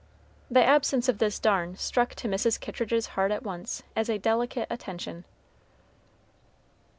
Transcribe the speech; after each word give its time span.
The 0.49 0.63
absence 0.63 1.07
of 1.09 1.19
this 1.19 1.37
darn 1.37 1.75
struck 1.75 2.15
to 2.15 2.27
Mrs. 2.27 2.59
Kittridge's 2.59 3.09
heart 3.13 3.29
at 3.29 3.43
once 3.43 3.83
as 3.95 4.09
a 4.09 4.17
delicate 4.17 4.65
attention. 4.67 5.25